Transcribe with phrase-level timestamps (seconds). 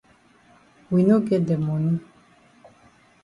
[0.91, 1.93] We no get de moni.